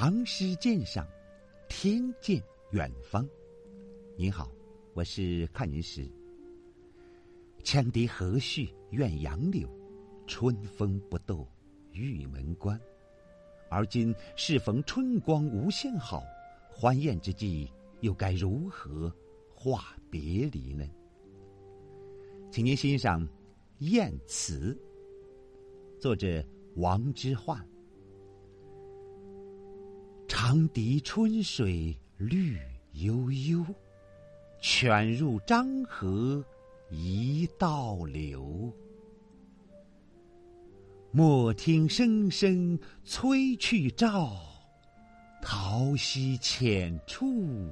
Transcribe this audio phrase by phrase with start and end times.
[0.00, 1.04] 唐诗鉴赏，
[1.68, 3.28] 听见远方。
[4.16, 4.48] 您好，
[4.94, 6.08] 我是看云时。
[7.64, 9.68] 羌笛何须怨杨柳，
[10.24, 11.48] 春风不度
[11.90, 12.80] 玉门关。
[13.68, 16.22] 而今适逢春光无限好，
[16.70, 17.68] 欢宴之际，
[18.00, 19.12] 又该如何
[19.52, 20.88] 话别离呢？
[22.52, 23.26] 请您欣赏
[23.78, 24.78] 《燕词》，
[26.00, 26.40] 作者
[26.76, 27.60] 王之涣。
[30.40, 32.56] 长笛春水绿
[32.92, 33.66] 悠悠，
[34.60, 36.44] 犬入漳河
[36.90, 38.72] 一倒流。
[41.10, 44.38] 莫听声声催去棹，
[45.42, 47.68] 桃溪浅处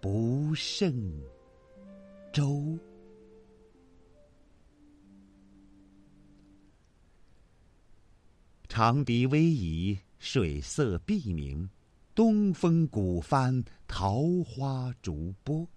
[0.00, 1.12] 不胜
[2.32, 2.78] 舟。
[8.66, 11.68] 长笛微移，水色碧明。
[12.14, 15.68] 东风鼓帆，桃花逐波。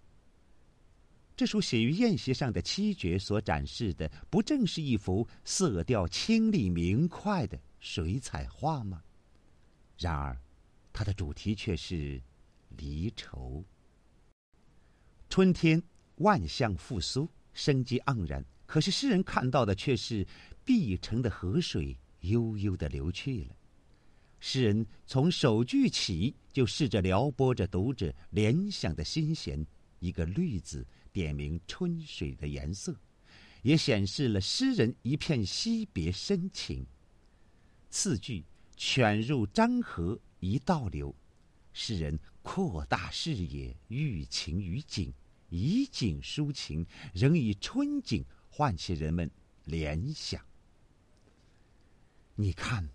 [1.36, 9.04] 这首写于宴席上的七绝所展示的，不正是一幅色调清丽明快的水彩画吗？
[9.98, 10.40] 然而，
[10.94, 12.22] 它的主题却是
[12.78, 13.62] 离愁。
[15.30, 15.84] 春天
[16.20, 20.26] 万象复苏，生机盎然，可是诗人看到的却是
[20.64, 23.56] 碧城的河水悠悠的流去了。
[24.42, 29.66] 诗人从首句起就试着撩拨着读者联想的心弦，
[30.00, 32.96] 一个“绿”字点明春水的颜色，
[33.62, 36.86] 也显示了诗人一片惜别深情。
[37.90, 38.46] 次句
[38.78, 41.14] “犬入漳河一倒流”，
[41.74, 45.14] 诗人扩大视野，寓情于景，
[45.50, 49.30] 以景抒情，仍以春景唤起人们
[49.66, 50.42] 联想。
[52.36, 52.90] 你看。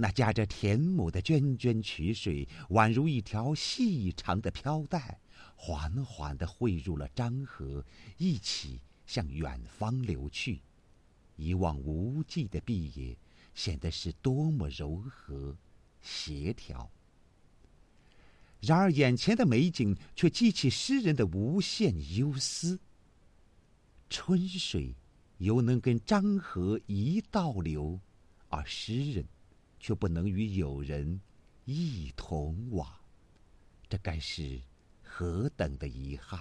[0.00, 5.20] 那夹着田亩的涓涓渠水，宛如一条细长的飘带，
[5.54, 7.84] 缓缓地汇入了漳河，
[8.16, 10.62] 一起向远方流去。
[11.36, 13.14] 一望无际的碧野，
[13.54, 15.54] 显得是多么柔和、
[16.00, 16.90] 协调。
[18.62, 22.80] 然而，眼前的美景却激起诗人的无限忧思。
[24.08, 24.94] 春水
[25.36, 28.00] 犹能跟漳河一道流，
[28.48, 29.26] 而诗人。
[29.80, 31.20] 却不能与友人
[31.64, 32.86] 一同往，
[33.88, 34.60] 这该是
[35.02, 36.38] 何等的遗憾！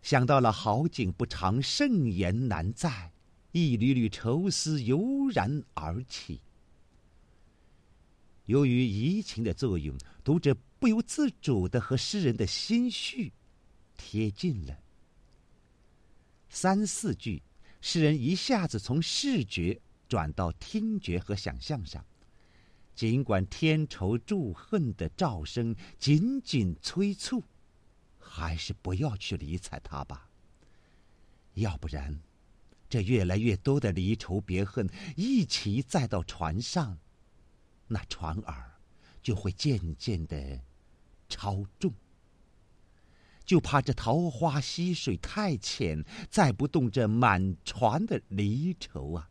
[0.00, 3.10] 想到了好景不长，盛筵难再，
[3.52, 6.40] 一缕缕愁思油然而起。
[8.44, 13.32] 由于移情的作用，读者不由自主的和诗人的心绪
[13.96, 14.78] 贴近了。
[16.50, 17.42] 三四句，
[17.80, 19.80] 诗人一下子从视觉。
[20.08, 22.04] 转到听觉和想象上，
[22.94, 27.42] 尽管添愁祝恨的噪声紧紧催促，
[28.18, 30.28] 还是不要去理睬它吧。
[31.54, 32.20] 要不然，
[32.88, 36.98] 这越来越多的离愁别恨一起载到船上，
[37.88, 38.78] 那船儿
[39.22, 40.60] 就会渐渐的
[41.28, 41.92] 超重。
[43.44, 49.30] 就怕这桃花溪水太浅，载不动这满船的离愁啊。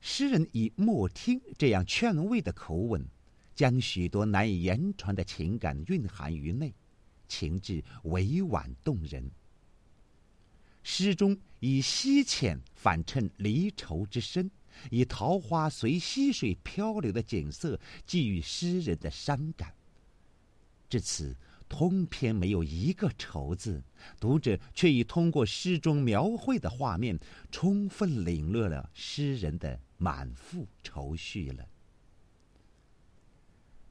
[0.00, 3.06] 诗人以“莫听”这样劝慰的口吻，
[3.54, 6.72] 将许多难以言传的情感蕴含于内，
[7.28, 9.30] 情致委婉动人。
[10.82, 14.50] 诗中以溪浅反衬离愁之深，
[14.90, 19.74] 以桃花随溪水漂流的景色寄予诗人的伤感。
[20.88, 21.36] 至此，
[21.68, 23.82] 通篇没有一个愁字，
[24.18, 27.18] 读者却已通过诗中描绘的画面，
[27.50, 29.78] 充分领略了诗人的。
[30.00, 31.68] 满腹愁绪了。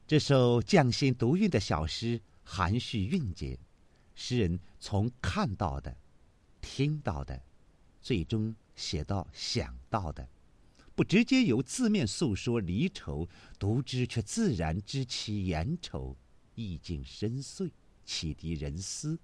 [0.08, 3.56] 这首匠心独运的小诗含蓄蕴藉，
[4.16, 5.96] 诗人从看到的、
[6.60, 7.40] 听到的，
[8.02, 10.28] 最终写到想到的，
[10.96, 16.16] 不直接由字面诉说离愁，读之却自然知其言愁，
[16.56, 17.70] 意境深邃，
[18.04, 19.16] 启迪人思，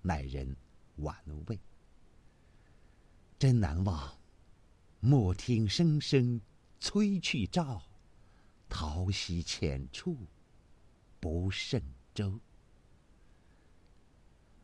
[0.00, 0.56] 耐人
[0.96, 1.16] 玩
[1.46, 1.56] 味。
[3.38, 4.21] 真难忘。
[5.04, 6.40] 莫听声声
[6.78, 7.82] 催去棹，
[8.68, 10.16] 桃溪浅处
[11.18, 11.82] 不胜
[12.14, 12.38] 舟。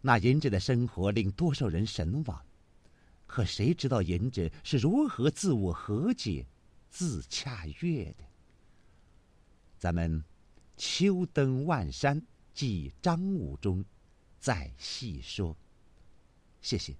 [0.01, 2.47] 那隐者的生活令多少人神往，
[3.27, 6.47] 可谁知道隐者是如何自我和解、
[6.89, 8.25] 自洽悦的？
[9.77, 10.23] 咱们
[10.77, 12.25] 秋登万山
[12.55, 13.85] 记张武中
[14.39, 15.57] 再细说。
[16.63, 16.97] 谢谢。